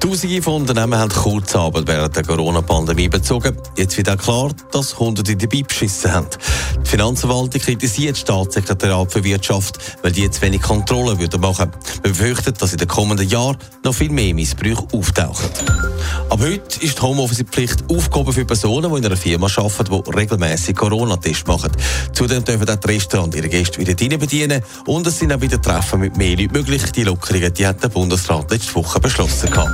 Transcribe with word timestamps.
Tausende 0.00 0.42
von 0.42 0.62
Unternehmen 0.62 0.98
haben 0.98 1.10
Kurzarbeit 1.10 1.86
während 1.86 2.14
der 2.14 2.22
Corona-Pandemie 2.22 3.08
bezogen. 3.08 3.56
Jetzt 3.76 3.96
wird 3.96 4.10
auch 4.10 4.18
klar, 4.18 4.50
dass 4.70 4.98
Hunderte 4.98 5.36
dabei 5.36 5.62
beschissen 5.62 6.12
haben. 6.12 6.26
Die 6.84 6.88
Finanzverwaltung 6.88 7.60
kritisiert 7.60 8.12
das 8.12 8.20
Staatssekretariat 8.20 9.10
für 9.10 9.24
Wirtschaft, 9.24 9.78
weil 10.02 10.12
die 10.12 10.22
jetzt 10.22 10.42
wenig 10.42 10.62
Kontrolle 10.62 11.18
würden 11.18 11.40
machen. 11.40 11.70
Man 12.04 12.12
befürchtet, 12.12 12.60
dass 12.60 12.72
in 12.72 12.78
den 12.78 12.88
kommenden 12.88 13.28
Jahren 13.28 13.56
noch 13.84 13.94
viel 13.94 14.10
mehr 14.10 14.34
Missbrüche 14.34 14.86
auftauchen. 14.92 15.48
Ab 16.28 16.40
heute 16.40 16.80
ist 16.80 16.98
die 16.98 17.02
Homeoffice-Pflicht 17.02 17.84
Aufgabe 17.88 18.32
für 18.32 18.44
Personen, 18.44 18.90
die 18.90 18.98
in 18.98 19.06
einer 19.06 19.16
Firma 19.16 19.46
arbeiten, 19.46 20.02
die 20.04 20.10
regelmäßig 20.10 20.74
Corona-Tests 20.74 21.46
machen. 21.46 21.70
Zudem 22.12 22.44
dürfen 22.44 22.68
auch 22.68 22.74
die 22.74 22.88
Restaurants 22.88 23.36
ihre 23.36 23.48
Gäste 23.48 23.78
wieder 23.78 23.94
drinnen 23.94 24.18
bedienen 24.18 24.60
und 24.86 25.06
es 25.06 25.20
sind 25.20 25.32
auch 25.32 25.40
wieder 25.40 25.62
Treffen 25.62 26.00
mit 26.00 26.16
mehr 26.16 26.36
Leuten 26.36 26.52
möglich. 26.52 26.82
Die 26.92 27.04
Lockerungen 27.04 27.54
die 27.54 27.66
hat 27.66 27.82
der 27.82 27.90
Bundesrat 27.90 28.50
letzte 28.50 28.74
Woche 28.74 28.98
beschlossen. 28.98 29.50
Gehabt. 29.50 29.70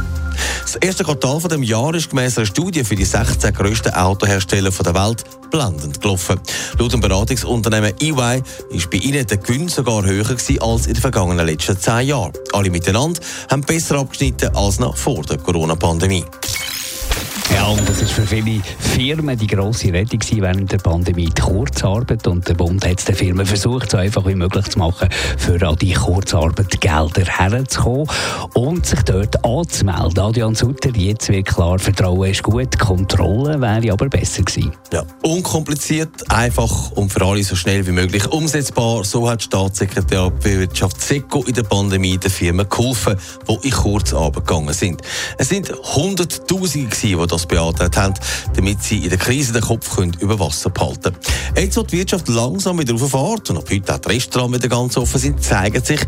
Das 0.63 0.77
erste 0.77 1.05
Quartal 1.05 1.41
von 1.41 1.51
dem 1.51 1.63
Jahr 1.63 1.95
ist 1.95 2.11
gemäss 2.11 2.37
einer 2.37 2.47
Studie 2.47 2.85
für 2.85 2.97
die 2.97 3.05
16 3.05 3.53
grössten 3.55 3.93
Autohersteller 3.93 4.71
der 4.71 4.95
Welt 4.95 5.25
blendend 5.51 6.01
gelaufen. 6.01 6.41
Laut 6.79 6.93
dem 6.93 7.01
Beratungsunternehmen 7.01 7.93
EY 8.01 8.43
ist 8.71 8.91
bei 8.91 8.99
ihnen 8.99 9.27
der 9.27 9.37
Gewinn 9.37 9.69
sogar 9.69 10.05
höher 10.05 10.29
als 10.31 10.87
in 10.87 10.95
den 10.95 11.01
vergangenen 11.01 11.47
letzten 11.47 11.79
zehn 11.79 12.09
Jahren. 12.09 12.33
Alle 12.53 12.71
miteinander 12.71 13.21
haben 13.51 13.63
besser 13.63 13.99
abgeschnitten 13.99 14.55
als 14.57 14.79
noch 14.79 14.97
vor 14.97 15.23
der 15.23 15.39
Corona-Pandemie. 15.39 16.25
Und 17.73 17.89
das 17.89 18.03
ist 18.03 18.13
für 18.13 18.27
viele 18.27 18.61
Firmen 18.81 19.39
die 19.39 19.47
grosse 19.47 19.95
Rettung 19.95 20.21
während 20.43 20.71
der 20.71 20.77
Pandemie, 20.77 21.31
die 21.35 21.41
Kurzarbeit. 21.41 22.27
Und 22.27 22.47
der 22.47 22.53
Bund 22.53 22.87
hat 22.87 22.99
es 22.99 23.07
den 23.07 23.15
Firmen 23.15 23.47
versucht, 23.47 23.91
so 23.91 23.97
einfach 23.97 24.27
wie 24.27 24.35
möglich 24.35 24.67
zu 24.67 24.79
machen, 24.79 25.09
für 25.39 25.67
an 25.67 25.77
die 25.77 25.95
Kurzarbeitgelder 25.95 27.25
herzukommen 27.25 28.07
und 28.53 28.85
sich 28.85 29.01
dort 29.05 29.43
anzumelden. 29.43 30.19
Adrian 30.19 30.55
Sutter, 30.55 30.91
jetzt 30.95 31.31
wird 31.31 31.47
klar, 31.47 31.79
Vertrauen 31.79 32.31
ist 32.31 32.43
gut, 32.43 32.79
Kontrolle 32.79 33.59
wäre 33.59 33.91
aber 33.91 34.11
besser 34.11 34.43
gewesen. 34.43 34.73
Ja, 34.93 35.05
unkompliziert, 35.23 36.31
einfach 36.31 36.91
und 36.91 37.11
für 37.11 37.25
alle 37.25 37.43
so 37.43 37.57
schnell 37.57 37.87
wie 37.87 37.93
möglich 37.93 38.31
umsetzbar. 38.31 39.03
So 39.05 39.31
hat 39.31 39.43
Staatssekretär 39.43 40.31
für 40.41 40.61
Wirtschaft 40.61 41.01
SECO 41.01 41.43
in 41.45 41.55
der 41.55 41.63
Pandemie 41.63 42.19
den 42.19 42.31
Firmen 42.31 42.69
geholfen, 42.69 43.17
die 43.49 43.69
in 43.69 43.73
Kurzarbeit 43.73 44.47
gegangen 44.47 44.75
sind. 44.75 45.01
Es 45.39 45.49
sind 45.49 45.73
Hunderttausende 45.95 46.95
die 47.03 47.27
das 47.27 47.47
beantragt 47.63 47.97
haben, 47.97 48.15
damit 48.55 48.83
sie 48.83 48.99
in 48.99 49.11
der 49.11 49.19
Krise 49.19 49.53
den 49.53 49.63
Kopf 49.63 49.95
können 49.95 50.13
über 50.21 50.39
Wasser 50.39 50.71
behalten 50.71 51.03
können. 51.03 51.17
Jetzt, 51.57 51.77
wo 51.77 51.83
die 51.83 51.99
Wirtschaft 51.99 52.29
langsam 52.29 52.79
wieder 52.79 52.95
aufwärts 52.95 53.51
und 53.51 53.59
ab 53.59 53.65
heute 53.71 53.95
auch 53.95 53.99
die 53.99 54.09
Restaurants 54.09 54.59
wieder 54.59 54.69
ganz 54.69 54.97
offen 54.97 55.21
sind, 55.21 55.43
zeigen 55.43 55.83
sich, 55.83 56.01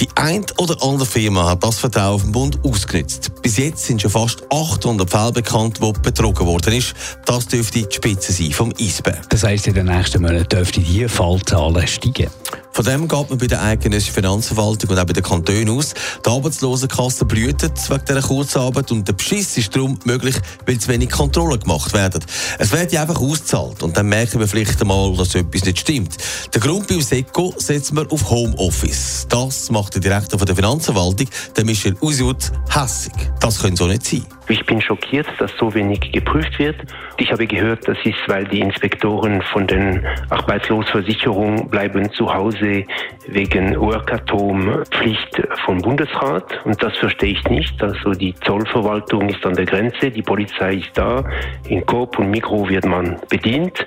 die 0.00 0.08
ein 0.16 0.44
oder 0.58 0.82
andere 0.82 1.06
Firma 1.06 1.50
hat 1.50 1.62
das 1.62 1.78
Vertrauen 1.78 2.20
den 2.20 2.32
Bund 2.32 2.58
ausgenutzt. 2.64 3.30
Bis 3.42 3.56
jetzt 3.56 3.84
sind 3.86 4.02
schon 4.02 4.10
fast 4.10 4.42
800 4.50 5.08
Fälle 5.08 5.32
bekannt, 5.32 5.80
wo 5.80 5.92
betrogen 5.92 6.46
worden 6.46 6.74
ist. 6.74 6.94
Das 7.24 7.46
dürfte 7.46 7.82
die 7.82 7.94
Spitze 7.94 8.32
sein 8.32 8.52
vom 8.52 8.72
Eisberg. 8.80 9.28
Das 9.30 9.42
heisst, 9.42 9.66
in 9.66 9.74
den 9.74 9.86
nächsten 9.86 10.20
Monaten 10.22 10.48
dürften 10.48 10.84
die 10.84 11.08
Fallzahlen 11.08 11.86
steigen. 11.86 12.30
Von 12.76 12.84
dem 12.84 13.08
geht 13.08 13.30
man 13.30 13.38
bei 13.38 13.46
der 13.46 13.62
eidgenössischen 13.62 14.12
Finanzverwaltung 14.12 14.90
und 14.90 14.98
auch 14.98 15.06
bei 15.06 15.14
den 15.14 15.22
Kantonen 15.22 15.70
aus. 15.70 15.94
Die 16.22 16.28
Arbeitslosenkasse 16.28 17.24
blühtet 17.24 17.72
wegen 17.88 18.04
dieser 18.06 18.20
Kurzarbeit 18.20 18.92
und 18.92 19.08
der 19.08 19.14
Beschiss 19.14 19.56
ist 19.56 19.74
darum 19.74 19.98
möglich, 20.04 20.34
weil 20.66 20.78
zu 20.78 20.88
wenig 20.88 21.08
Kontrollen 21.08 21.58
gemacht 21.58 21.94
werden. 21.94 22.22
Es 22.58 22.72
wird 22.72 22.92
ja 22.92 23.00
einfach 23.00 23.18
ausgezahlt 23.18 23.82
und 23.82 23.96
dann 23.96 24.10
merken 24.10 24.40
wir 24.40 24.46
vielleicht 24.46 24.78
einmal, 24.82 25.16
dass 25.16 25.34
etwas 25.34 25.64
nicht 25.64 25.78
stimmt. 25.78 26.18
Der 26.52 26.60
Grund 26.60 26.86
beim 26.86 27.00
SECO 27.00 27.54
setzt 27.56 27.94
man 27.94 28.08
auf 28.08 28.28
Homeoffice. 28.28 29.24
Das 29.30 29.70
macht 29.70 29.94
der 29.94 30.02
Direktor 30.02 30.38
der 30.38 30.54
Finanzverwaltung, 30.54 31.28
der 31.56 31.64
Michel 31.64 31.96
Usiut, 32.02 32.52
hässig. 32.68 33.14
Das 33.40 33.58
könnte 33.58 33.78
so 33.78 33.86
nicht 33.86 34.04
sein. 34.04 34.35
Ich 34.48 34.64
bin 34.64 34.80
schockiert, 34.80 35.26
dass 35.38 35.50
so 35.58 35.74
wenig 35.74 36.12
geprüft 36.12 36.58
wird. 36.60 36.76
Ich 37.16 37.32
habe 37.32 37.48
gehört, 37.48 37.88
das 37.88 37.98
ist, 38.04 38.18
weil 38.28 38.44
die 38.44 38.60
Inspektoren 38.60 39.42
von 39.42 39.66
den 39.66 40.06
Arbeitslosenversicherungen 40.30 41.68
bleiben 41.68 42.12
zu 42.12 42.32
Hause 42.32 42.84
wegen 43.26 43.74
Workatom-Pflicht 43.80 45.42
vom 45.64 45.78
Bundesrat. 45.78 46.64
Und 46.64 46.80
das 46.80 46.96
verstehe 46.96 47.32
ich 47.32 47.44
nicht. 47.50 47.82
Also 47.82 48.12
die 48.12 48.34
Zollverwaltung 48.36 49.28
ist 49.28 49.44
an 49.44 49.54
der 49.54 49.66
Grenze, 49.66 50.12
die 50.12 50.22
Polizei 50.22 50.74
ist 50.74 50.90
da. 50.94 51.24
In 51.68 51.84
Coop 51.84 52.16
und 52.20 52.30
Mikro 52.30 52.68
wird 52.68 52.84
man 52.84 53.16
bedient. 53.28 53.84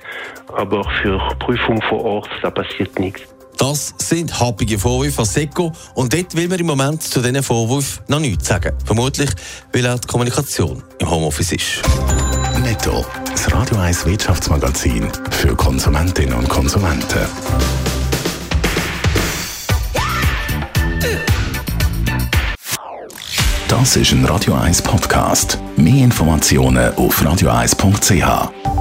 Aber 0.54 0.84
für 1.02 1.20
Prüfung 1.40 1.82
vor 1.84 2.04
Ort, 2.04 2.30
da 2.42 2.52
passiert 2.52 3.00
nichts. 3.00 3.39
Das 3.60 3.94
sind 3.98 4.40
happige 4.40 4.80
Vorwürfe 4.80 5.18
von 5.18 5.26
SECO 5.26 5.74
und 5.94 6.14
dort 6.14 6.34
will 6.34 6.48
man 6.48 6.60
im 6.60 6.66
Moment 6.66 7.04
zu 7.04 7.22
diesen 7.22 7.44
Vorwürfen 7.44 8.02
noch 8.08 8.22
nichts 8.22 8.48
sagen. 8.48 8.72
Vermutlich, 8.86 9.30
weil 9.74 9.86
auch 9.86 10.00
die 10.00 10.08
Kommunikation 10.08 10.82
im 11.00 11.10
Homeoffice 11.10 11.52
ist. 11.52 11.82
Netto. 12.62 13.06
Das 13.30 13.52
Radio 13.54 13.78
1 13.78 14.06
Wirtschaftsmagazin 14.06 15.12
für 15.32 15.56
Konsumentinnen 15.58 16.36
und 16.36 16.48
Konsumenten. 16.48 17.20
Das 23.68 23.98
ist 23.98 24.14
ein 24.14 24.24
Radio 24.24 24.54
1 24.54 24.82
Podcast. 24.84 25.60
Mehr 25.76 26.06
Informationen 26.06 26.96
auf 26.96 27.22
radio1.ch. 27.22 28.79